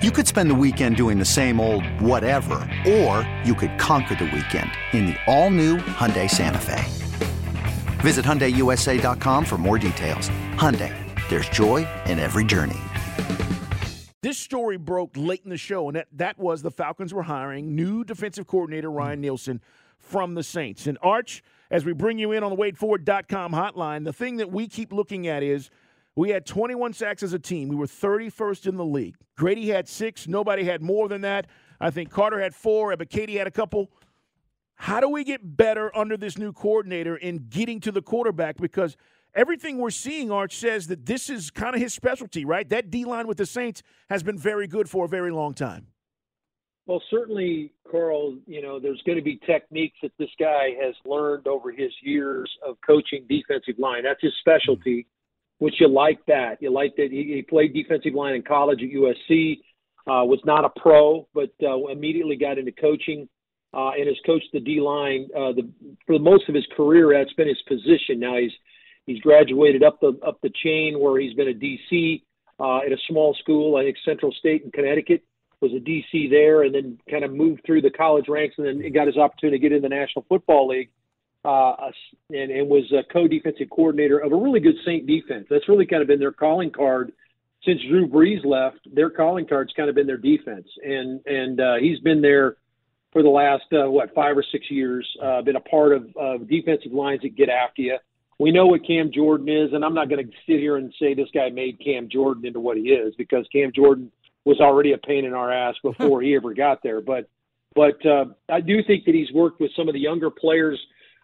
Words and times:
You 0.00 0.12
could 0.12 0.28
spend 0.28 0.48
the 0.48 0.54
weekend 0.54 0.94
doing 0.94 1.18
the 1.18 1.24
same 1.24 1.58
old 1.58 1.84
whatever, 2.00 2.60
or 2.86 3.28
you 3.44 3.52
could 3.52 3.76
conquer 3.80 4.14
the 4.14 4.26
weekend 4.26 4.70
in 4.92 5.06
the 5.06 5.16
all-new 5.26 5.78
Hyundai 5.78 6.30
Santa 6.30 6.60
Fe. 6.60 6.84
Visit 7.98 8.24
HyundaiUSA.com 8.24 9.44
for 9.44 9.58
more 9.58 9.76
details. 9.76 10.28
Hyundai, 10.54 10.94
there's 11.28 11.48
joy 11.48 11.84
in 12.06 12.20
every 12.20 12.44
journey. 12.44 12.78
This 14.22 14.38
story 14.38 14.76
broke 14.76 15.16
late 15.16 15.40
in 15.42 15.50
the 15.50 15.56
show, 15.56 15.88
and 15.88 15.96
that, 15.96 16.06
that 16.12 16.38
was 16.38 16.62
the 16.62 16.70
Falcons 16.70 17.12
were 17.12 17.24
hiring 17.24 17.74
new 17.74 18.04
defensive 18.04 18.46
coordinator 18.46 18.92
Ryan 18.92 19.20
Nielsen 19.20 19.60
from 19.98 20.36
the 20.36 20.44
Saints. 20.44 20.86
And 20.86 20.96
Arch, 21.02 21.42
as 21.72 21.84
we 21.84 21.92
bring 21.92 22.20
you 22.20 22.30
in 22.30 22.44
on 22.44 22.50
the 22.50 22.56
WadeFord.com 22.56 23.50
hotline, 23.50 24.04
the 24.04 24.12
thing 24.12 24.36
that 24.36 24.52
we 24.52 24.68
keep 24.68 24.92
looking 24.92 25.26
at 25.26 25.42
is– 25.42 25.70
we 26.18 26.30
had 26.30 26.44
21 26.44 26.94
sacks 26.94 27.22
as 27.22 27.32
a 27.32 27.38
team. 27.38 27.68
We 27.68 27.76
were 27.76 27.86
31st 27.86 28.66
in 28.66 28.76
the 28.76 28.84
league. 28.84 29.14
Grady 29.36 29.68
had 29.68 29.88
six. 29.88 30.26
Nobody 30.26 30.64
had 30.64 30.82
more 30.82 31.06
than 31.06 31.20
that. 31.20 31.46
I 31.80 31.90
think 31.90 32.10
Carter 32.10 32.40
had 32.40 32.56
four. 32.56 32.96
But 32.96 33.08
Katie 33.08 33.36
had 33.36 33.46
a 33.46 33.52
couple. 33.52 33.92
How 34.74 34.98
do 34.98 35.08
we 35.08 35.22
get 35.22 35.56
better 35.56 35.96
under 35.96 36.16
this 36.16 36.36
new 36.36 36.52
coordinator 36.52 37.16
in 37.16 37.46
getting 37.48 37.78
to 37.82 37.92
the 37.92 38.02
quarterback? 38.02 38.56
Because 38.56 38.96
everything 39.32 39.78
we're 39.78 39.90
seeing, 39.90 40.32
Arch 40.32 40.56
says 40.56 40.88
that 40.88 41.06
this 41.06 41.30
is 41.30 41.52
kind 41.52 41.76
of 41.76 41.80
his 41.80 41.94
specialty, 41.94 42.44
right? 42.44 42.68
That 42.68 42.90
D 42.90 43.04
line 43.04 43.28
with 43.28 43.38
the 43.38 43.46
Saints 43.46 43.84
has 44.10 44.24
been 44.24 44.38
very 44.38 44.66
good 44.66 44.90
for 44.90 45.04
a 45.04 45.08
very 45.08 45.30
long 45.30 45.54
time. 45.54 45.86
Well, 46.86 47.00
certainly, 47.10 47.72
Carl, 47.88 48.38
you 48.46 48.60
know, 48.60 48.80
there's 48.80 49.02
going 49.06 49.18
to 49.18 49.24
be 49.24 49.38
techniques 49.46 49.98
that 50.02 50.12
this 50.18 50.30
guy 50.40 50.70
has 50.82 50.96
learned 51.04 51.46
over 51.46 51.70
his 51.70 51.92
years 52.02 52.50
of 52.66 52.76
coaching 52.84 53.24
defensive 53.28 53.78
line. 53.78 54.02
That's 54.02 54.20
his 54.20 54.32
hmm. 54.44 54.50
specialty 54.50 55.06
which 55.58 55.74
you 55.80 55.88
like 55.88 56.18
that. 56.26 56.60
You 56.60 56.72
like 56.72 56.96
that 56.96 57.10
he, 57.10 57.34
he 57.34 57.42
played 57.42 57.74
defensive 57.74 58.14
line 58.14 58.34
in 58.34 58.42
college 58.42 58.80
at 58.82 58.90
USC, 58.90 59.58
uh, 60.06 60.24
was 60.24 60.40
not 60.44 60.64
a 60.64 60.70
pro, 60.80 61.28
but 61.34 61.50
uh, 61.62 61.86
immediately 61.86 62.36
got 62.36 62.58
into 62.58 62.72
coaching 62.72 63.28
uh, 63.74 63.90
and 63.90 64.06
has 64.06 64.16
coached 64.24 64.48
the 64.52 64.60
D 64.60 64.80
line 64.80 65.28
uh, 65.36 65.52
the, 65.52 65.68
for 66.06 66.16
the 66.16 66.24
most 66.24 66.48
of 66.48 66.54
his 66.54 66.66
career. 66.76 67.12
That's 67.12 67.34
been 67.34 67.48
his 67.48 67.62
position. 67.66 68.20
Now 68.20 68.36
he's 68.36 68.52
he's 69.06 69.20
graduated 69.20 69.82
up 69.82 70.00
the 70.00 70.18
up 70.26 70.38
the 70.42 70.50
chain 70.62 70.98
where 70.98 71.20
he's 71.20 71.34
been 71.34 71.48
a 71.48 71.52
DC 71.52 72.22
uh, 72.60 72.78
at 72.78 72.92
a 72.92 72.96
small 73.08 73.34
school, 73.34 73.76
I 73.76 73.84
think 73.84 73.96
Central 74.04 74.32
State 74.32 74.62
in 74.64 74.70
Connecticut 74.70 75.22
was 75.60 75.72
a 75.72 75.80
DC 75.80 76.30
there, 76.30 76.62
and 76.62 76.74
then 76.74 76.98
kind 77.10 77.24
of 77.24 77.32
moved 77.32 77.62
through 77.66 77.82
the 77.82 77.90
college 77.90 78.26
ranks, 78.28 78.56
and 78.58 78.66
then 78.66 78.92
got 78.92 79.06
his 79.06 79.16
opportunity 79.16 79.58
to 79.58 79.62
get 79.62 79.74
in 79.74 79.82
the 79.82 79.88
National 79.88 80.24
Football 80.28 80.68
League 80.68 80.90
uh, 81.44 81.74
and, 82.30 82.50
and 82.50 82.68
was 82.68 82.92
a 82.92 83.02
co-defensive 83.12 83.70
coordinator 83.70 84.18
of 84.18 84.32
a 84.32 84.36
really 84.36 84.60
good 84.60 84.74
Saint 84.84 85.06
defense. 85.06 85.46
That's 85.48 85.68
really 85.68 85.86
kind 85.86 86.02
of 86.02 86.08
been 86.08 86.18
their 86.18 86.32
calling 86.32 86.70
card 86.70 87.12
since 87.64 87.80
Drew 87.88 88.08
Brees 88.08 88.44
left. 88.44 88.78
Their 88.92 89.10
calling 89.10 89.46
card's 89.46 89.72
kind 89.76 89.88
of 89.88 89.94
been 89.94 90.06
their 90.06 90.16
defense, 90.16 90.66
and 90.82 91.20
and 91.26 91.60
uh, 91.60 91.74
he's 91.80 92.00
been 92.00 92.20
there 92.20 92.56
for 93.12 93.22
the 93.22 93.28
last 93.28 93.64
uh, 93.72 93.90
what 93.90 94.14
five 94.14 94.36
or 94.36 94.44
six 94.52 94.70
years. 94.70 95.06
Uh, 95.22 95.42
been 95.42 95.56
a 95.56 95.60
part 95.60 95.92
of, 95.92 96.08
of 96.16 96.48
defensive 96.48 96.92
lines 96.92 97.22
that 97.22 97.36
get 97.36 97.48
after 97.48 97.82
you. 97.82 97.98
We 98.38 98.52
know 98.52 98.66
what 98.66 98.86
Cam 98.86 99.10
Jordan 99.12 99.48
is, 99.48 99.72
and 99.72 99.84
I'm 99.84 99.94
not 99.94 100.08
going 100.08 100.24
to 100.24 100.32
sit 100.46 100.60
here 100.60 100.76
and 100.76 100.94
say 101.00 101.14
this 101.14 101.28
guy 101.34 101.50
made 101.50 101.80
Cam 101.84 102.08
Jordan 102.08 102.46
into 102.46 102.60
what 102.60 102.76
he 102.76 102.84
is 102.90 103.12
because 103.16 103.44
Cam 103.52 103.72
Jordan 103.74 104.12
was 104.44 104.60
already 104.60 104.92
a 104.92 104.98
pain 104.98 105.24
in 105.24 105.34
our 105.34 105.52
ass 105.52 105.74
before 105.82 106.22
he 106.22 106.36
ever 106.36 106.54
got 106.54 106.82
there. 106.82 107.00
But 107.00 107.28
but 107.74 108.04
uh, 108.06 108.26
I 108.48 108.60
do 108.60 108.82
think 108.82 109.04
that 109.04 109.14
he's 109.14 109.30
worked 109.32 109.60
with 109.60 109.70
some 109.76 109.88
of 109.88 109.94
the 109.94 110.00
younger 110.00 110.30
players 110.30 110.80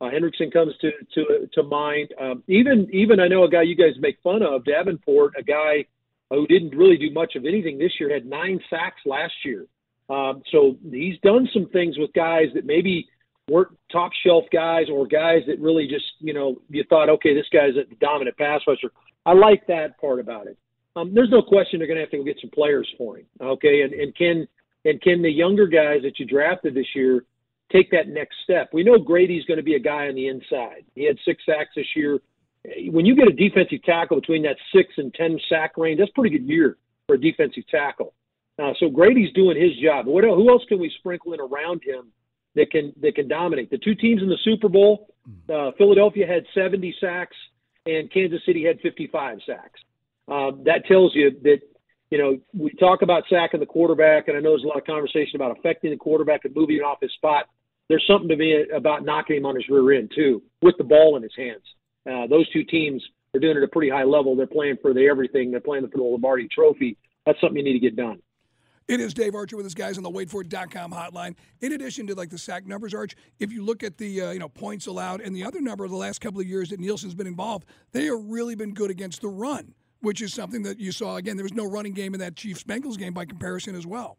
uh, 0.00 0.04
Hendrickson 0.04 0.52
comes 0.52 0.74
to 0.80 0.90
to 1.14 1.48
to 1.52 1.62
mind. 1.62 2.14
Um, 2.20 2.42
even 2.46 2.88
even 2.92 3.20
I 3.20 3.28
know 3.28 3.44
a 3.44 3.50
guy 3.50 3.62
you 3.62 3.74
guys 3.74 3.94
make 3.98 4.18
fun 4.22 4.42
of, 4.42 4.64
Davenport, 4.64 5.34
a 5.36 5.42
guy 5.42 5.86
who 6.30 6.46
didn't 6.46 6.76
really 6.76 6.96
do 6.96 7.10
much 7.10 7.34
of 7.36 7.44
anything 7.44 7.78
this 7.78 7.92
year, 7.98 8.12
had 8.12 8.26
nine 8.26 8.60
sacks 8.68 9.00
last 9.06 9.32
year. 9.44 9.66
Um, 10.10 10.42
so 10.52 10.76
he's 10.90 11.18
done 11.22 11.48
some 11.52 11.68
things 11.70 11.98
with 11.98 12.12
guys 12.12 12.46
that 12.54 12.64
maybe 12.64 13.08
weren't 13.48 13.76
top 13.90 14.12
shelf 14.24 14.44
guys 14.52 14.86
or 14.92 15.06
guys 15.06 15.42
that 15.46 15.58
really 15.58 15.88
just 15.88 16.04
you 16.20 16.32
know 16.32 16.60
you 16.68 16.84
thought, 16.88 17.08
okay, 17.08 17.34
this 17.34 17.46
guy's 17.52 17.74
a 17.76 17.92
dominant 17.96 18.36
pass 18.36 18.60
rusher. 18.68 18.92
I 19.26 19.32
like 19.32 19.66
that 19.66 20.00
part 20.00 20.20
about 20.20 20.46
it. 20.46 20.56
Um, 20.96 21.12
there's 21.12 21.30
no 21.30 21.42
question 21.42 21.78
they're 21.78 21.88
going 21.88 21.96
to 21.96 22.02
have 22.02 22.10
to 22.10 22.18
go 22.18 22.24
get 22.24 22.38
some 22.40 22.50
players 22.50 22.88
for 22.96 23.18
him. 23.18 23.26
Okay, 23.40 23.82
and 23.82 23.92
and 23.92 24.14
can 24.14 24.46
and 24.84 25.00
can 25.02 25.22
the 25.22 25.30
younger 25.30 25.66
guys 25.66 26.02
that 26.02 26.20
you 26.20 26.26
drafted 26.26 26.74
this 26.74 26.94
year 26.94 27.24
take 27.72 27.90
that 27.90 28.08
next 28.08 28.36
step. 28.44 28.70
We 28.72 28.84
know 28.84 28.98
Grady's 28.98 29.44
going 29.44 29.58
to 29.58 29.64
be 29.64 29.74
a 29.74 29.80
guy 29.80 30.08
on 30.08 30.14
the 30.14 30.28
inside. 30.28 30.84
He 30.94 31.04
had 31.04 31.16
six 31.24 31.42
sacks 31.46 31.70
this 31.76 31.86
year. 31.94 32.18
When 32.90 33.06
you 33.06 33.14
get 33.14 33.28
a 33.28 33.32
defensive 33.32 33.82
tackle 33.84 34.20
between 34.20 34.42
that 34.42 34.56
six 34.74 34.92
and 34.96 35.12
ten 35.14 35.38
sack 35.48 35.76
range, 35.76 35.98
that's 35.98 36.10
a 36.10 36.14
pretty 36.14 36.36
good 36.36 36.48
year 36.48 36.76
for 37.06 37.14
a 37.14 37.20
defensive 37.20 37.66
tackle. 37.70 38.14
Uh, 38.58 38.72
so 38.80 38.88
Grady's 38.88 39.32
doing 39.34 39.60
his 39.60 39.76
job. 39.82 40.06
What 40.06 40.24
who 40.24 40.50
else 40.50 40.62
can 40.68 40.80
we 40.80 40.92
sprinkle 40.98 41.32
in 41.32 41.40
around 41.40 41.82
him 41.84 42.08
that 42.56 42.70
can 42.70 42.92
that 43.00 43.14
can 43.14 43.28
dominate? 43.28 43.70
The 43.70 43.78
two 43.78 43.94
teams 43.94 44.22
in 44.22 44.28
the 44.28 44.38
Super 44.42 44.68
Bowl, 44.68 45.14
uh, 45.48 45.70
Philadelphia 45.78 46.26
had 46.26 46.44
70 46.54 46.94
sacks 47.00 47.36
and 47.86 48.12
Kansas 48.12 48.40
City 48.44 48.64
had 48.64 48.80
55 48.80 49.38
sacks. 49.46 49.80
Uh, 50.26 50.50
that 50.64 50.84
tells 50.86 51.14
you 51.14 51.30
that 51.42 51.60
you 52.10 52.18
know 52.18 52.38
we 52.52 52.70
talk 52.72 53.02
about 53.02 53.22
sacking 53.30 53.60
the 53.60 53.66
quarterback, 53.66 54.28
and 54.28 54.36
I 54.36 54.40
know 54.40 54.50
there's 54.50 54.64
a 54.64 54.66
lot 54.66 54.78
of 54.78 54.84
conversation 54.84 55.36
about 55.36 55.56
affecting 55.56 55.90
the 55.90 55.96
quarterback 55.96 56.44
and 56.44 56.54
moving 56.54 56.76
it 56.76 56.82
off 56.82 56.98
his 57.00 57.12
spot 57.12 57.48
there's 57.88 58.04
something 58.06 58.28
to 58.28 58.36
me 58.36 58.66
about 58.74 59.04
knocking 59.04 59.36
him 59.36 59.46
on 59.46 59.54
his 59.54 59.68
rear 59.68 59.98
end 59.98 60.12
too, 60.14 60.42
with 60.62 60.76
the 60.78 60.84
ball 60.84 61.16
in 61.16 61.22
his 61.22 61.32
hands. 61.36 61.62
Uh, 62.08 62.26
those 62.26 62.48
two 62.50 62.64
teams 62.64 63.02
are 63.34 63.40
doing 63.40 63.56
it 63.56 63.58
at 63.58 63.64
a 63.64 63.68
pretty 63.68 63.90
high 63.90 64.04
level. 64.04 64.36
They're 64.36 64.46
playing 64.46 64.76
for 64.80 64.94
the 64.94 65.06
everything. 65.06 65.50
They're 65.50 65.60
playing 65.60 65.88
for 65.88 65.96
the 65.96 66.02
Lombardi 66.02 66.48
Trophy. 66.48 66.96
That's 67.26 67.40
something 67.40 67.56
you 67.56 67.64
need 67.64 67.74
to 67.74 67.78
get 67.78 67.96
done. 67.96 68.20
It 68.88 69.00
is 69.00 69.12
Dave 69.12 69.34
Archer 69.34 69.56
with 69.56 69.66
his 69.66 69.74
guys 69.74 69.98
on 69.98 70.02
the 70.02 70.10
WadeFord.com 70.10 70.92
hotline. 70.92 71.34
In 71.60 71.72
addition 71.72 72.06
to 72.06 72.14
like 72.14 72.30
the 72.30 72.38
sack 72.38 72.66
numbers, 72.66 72.94
Arch, 72.94 73.14
if 73.38 73.52
you 73.52 73.62
look 73.62 73.82
at 73.82 73.98
the 73.98 74.22
uh, 74.22 74.30
you 74.30 74.38
know 74.38 74.48
points 74.48 74.86
allowed 74.86 75.20
and 75.20 75.36
the 75.36 75.44
other 75.44 75.60
number 75.60 75.84
of 75.84 75.90
the 75.90 75.96
last 75.96 76.22
couple 76.22 76.40
of 76.40 76.46
years 76.46 76.70
that 76.70 76.80
Nielsen's 76.80 77.14
been 77.14 77.26
involved, 77.26 77.66
they 77.92 78.06
have 78.06 78.24
really 78.24 78.54
been 78.54 78.72
good 78.72 78.90
against 78.90 79.20
the 79.20 79.28
run, 79.28 79.74
which 80.00 80.22
is 80.22 80.32
something 80.32 80.62
that 80.62 80.78
you 80.78 80.90
saw 80.90 81.16
again. 81.16 81.36
There 81.36 81.44
was 81.44 81.52
no 81.52 81.66
running 81.66 81.92
game 81.92 82.14
in 82.14 82.20
that 82.20 82.34
Chiefs 82.34 82.64
Bengals 82.64 82.96
game 82.96 83.12
by 83.12 83.26
comparison 83.26 83.74
as 83.74 83.86
well. 83.86 84.16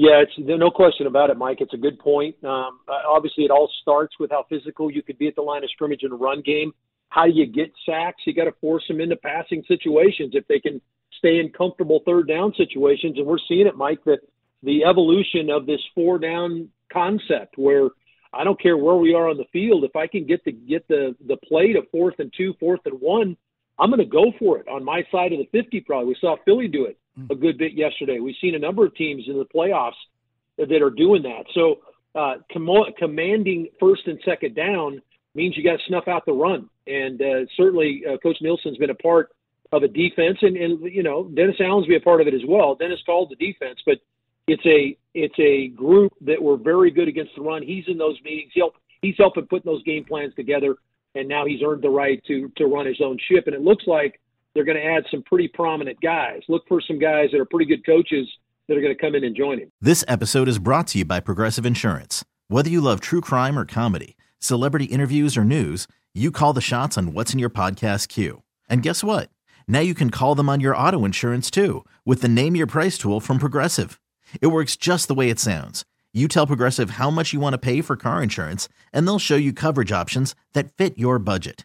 Yeah, 0.00 0.22
it's 0.22 0.32
no 0.38 0.70
question 0.70 1.08
about 1.08 1.28
it, 1.28 1.36
Mike. 1.36 1.58
It's 1.60 1.74
a 1.74 1.76
good 1.76 1.98
point. 1.98 2.36
Um, 2.44 2.78
obviously, 2.88 3.42
it 3.42 3.50
all 3.50 3.68
starts 3.82 4.14
with 4.20 4.30
how 4.30 4.44
physical 4.48 4.92
you 4.92 5.02
could 5.02 5.18
be 5.18 5.26
at 5.26 5.34
the 5.34 5.42
line 5.42 5.64
of 5.64 5.70
scrimmage 5.72 6.04
in 6.04 6.12
a 6.12 6.14
run 6.14 6.40
game. 6.40 6.70
How 7.08 7.24
do 7.24 7.32
you 7.32 7.46
get 7.46 7.72
sacks? 7.84 8.22
You 8.24 8.32
got 8.32 8.44
to 8.44 8.54
force 8.60 8.84
them 8.86 9.00
into 9.00 9.16
passing 9.16 9.64
situations 9.66 10.34
if 10.34 10.46
they 10.46 10.60
can 10.60 10.80
stay 11.18 11.40
in 11.40 11.50
comfortable 11.50 12.00
third 12.06 12.28
down 12.28 12.54
situations. 12.56 13.18
And 13.18 13.26
we're 13.26 13.38
seeing 13.48 13.66
it, 13.66 13.76
Mike. 13.76 13.98
The 14.04 14.18
the 14.62 14.84
evolution 14.84 15.50
of 15.50 15.66
this 15.66 15.80
four 15.96 16.20
down 16.20 16.68
concept, 16.92 17.58
where 17.58 17.88
I 18.32 18.44
don't 18.44 18.60
care 18.62 18.76
where 18.76 18.94
we 18.94 19.14
are 19.14 19.28
on 19.28 19.36
the 19.36 19.46
field, 19.52 19.82
if 19.82 19.96
I 19.96 20.06
can 20.06 20.28
get 20.28 20.44
the 20.44 20.52
get 20.52 20.86
the 20.86 21.16
the 21.26 21.38
play 21.38 21.72
to 21.72 21.82
fourth 21.90 22.20
and 22.20 22.32
two, 22.36 22.54
fourth 22.60 22.82
and 22.84 23.00
one, 23.00 23.36
I'm 23.80 23.90
going 23.90 23.98
to 23.98 24.04
go 24.04 24.32
for 24.38 24.58
it 24.58 24.68
on 24.68 24.84
my 24.84 25.02
side 25.10 25.32
of 25.32 25.40
the 25.40 25.48
50. 25.50 25.80
Probably 25.80 26.06
we 26.06 26.16
saw 26.20 26.36
Philly 26.44 26.68
do 26.68 26.84
it 26.84 26.98
a 27.30 27.34
good 27.34 27.58
bit 27.58 27.72
yesterday. 27.72 28.20
We've 28.20 28.36
seen 28.40 28.54
a 28.54 28.58
number 28.58 28.86
of 28.86 28.94
teams 28.94 29.24
in 29.26 29.38
the 29.38 29.46
playoffs 29.46 29.92
that 30.56 30.82
are 30.82 30.90
doing 30.90 31.22
that. 31.22 31.44
So 31.54 31.80
uh, 32.14 32.36
com- 32.52 32.92
commanding 32.98 33.68
first 33.78 34.06
and 34.06 34.18
second 34.24 34.54
down 34.54 35.00
means 35.34 35.56
you 35.56 35.62
got 35.62 35.78
to 35.78 35.84
snuff 35.86 36.08
out 36.08 36.26
the 36.26 36.32
run. 36.32 36.68
And 36.86 37.20
uh, 37.20 37.46
certainly, 37.56 38.02
uh, 38.08 38.16
Coach 38.18 38.38
Nielsen's 38.40 38.78
been 38.78 38.90
a 38.90 38.94
part 38.94 39.30
of 39.72 39.82
a 39.82 39.88
defense, 39.88 40.38
and, 40.42 40.56
and 40.56 40.92
you 40.92 41.02
know 41.02 41.24
Dennis 41.34 41.56
Allen's 41.60 41.86
be 41.86 41.96
a 41.96 42.00
part 42.00 42.20
of 42.20 42.26
it 42.26 42.34
as 42.34 42.40
well. 42.46 42.74
Dennis 42.74 43.00
called 43.04 43.30
the 43.30 43.36
defense, 43.36 43.78
but 43.84 43.98
it's 44.46 44.64
a 44.64 44.96
it's 45.14 45.38
a 45.38 45.68
group 45.68 46.12
that 46.22 46.42
were 46.42 46.56
very 46.56 46.90
good 46.90 47.08
against 47.08 47.32
the 47.36 47.42
run. 47.42 47.62
He's 47.62 47.84
in 47.86 47.98
those 47.98 48.16
meetings. 48.24 48.50
He 48.54 48.60
help, 48.60 48.74
he's 49.02 49.16
helping 49.18 49.46
putting 49.46 49.70
those 49.70 49.82
game 49.82 50.04
plans 50.04 50.34
together, 50.34 50.76
and 51.14 51.28
now 51.28 51.44
he's 51.44 51.60
earned 51.62 51.82
the 51.82 51.90
right 51.90 52.22
to 52.26 52.50
to 52.56 52.66
run 52.66 52.86
his 52.86 53.00
own 53.02 53.18
ship. 53.28 53.46
And 53.46 53.54
it 53.54 53.60
looks 53.60 53.86
like 53.86 54.18
they're 54.58 54.64
going 54.64 54.76
to 54.76 54.84
add 54.84 55.04
some 55.08 55.22
pretty 55.22 55.46
prominent 55.46 56.00
guys. 56.00 56.42
Look 56.48 56.66
for 56.66 56.80
some 56.80 56.98
guys 56.98 57.30
that 57.30 57.38
are 57.38 57.44
pretty 57.44 57.66
good 57.66 57.86
coaches 57.86 58.26
that 58.66 58.76
are 58.76 58.80
going 58.80 58.92
to 58.92 59.00
come 59.00 59.14
in 59.14 59.22
and 59.22 59.36
join 59.36 59.60
him. 59.60 59.70
This 59.80 60.04
episode 60.08 60.48
is 60.48 60.58
brought 60.58 60.88
to 60.88 60.98
you 60.98 61.04
by 61.04 61.20
Progressive 61.20 61.64
Insurance. 61.64 62.24
Whether 62.48 62.68
you 62.68 62.80
love 62.80 63.00
true 63.00 63.20
crime 63.20 63.56
or 63.56 63.64
comedy, 63.64 64.16
celebrity 64.40 64.86
interviews 64.86 65.36
or 65.36 65.44
news, 65.44 65.86
you 66.12 66.32
call 66.32 66.54
the 66.54 66.60
shots 66.60 66.98
on 66.98 67.12
what's 67.12 67.32
in 67.32 67.38
your 67.38 67.50
podcast 67.50 68.08
queue. 68.08 68.42
And 68.68 68.82
guess 68.82 69.04
what? 69.04 69.30
Now 69.68 69.78
you 69.78 69.94
can 69.94 70.10
call 70.10 70.34
them 70.34 70.48
on 70.48 70.58
your 70.58 70.76
auto 70.76 71.04
insurance 71.04 71.52
too 71.52 71.84
with 72.04 72.20
the 72.20 72.28
Name 72.28 72.56
Your 72.56 72.66
Price 72.66 72.98
tool 72.98 73.20
from 73.20 73.38
Progressive. 73.38 74.00
It 74.40 74.48
works 74.48 74.74
just 74.74 75.06
the 75.06 75.14
way 75.14 75.30
it 75.30 75.38
sounds. 75.38 75.84
You 76.12 76.26
tell 76.26 76.48
Progressive 76.48 76.90
how 76.90 77.12
much 77.12 77.32
you 77.32 77.38
want 77.38 77.54
to 77.54 77.58
pay 77.58 77.80
for 77.80 77.94
car 77.94 78.24
insurance, 78.24 78.68
and 78.92 79.06
they'll 79.06 79.20
show 79.20 79.36
you 79.36 79.52
coverage 79.52 79.92
options 79.92 80.34
that 80.54 80.72
fit 80.72 80.98
your 80.98 81.20
budget. 81.20 81.64